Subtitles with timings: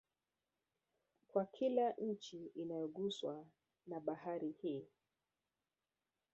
[1.27, 3.45] Kwa kila nchi inayoguswa
[3.87, 4.85] na Bahari hii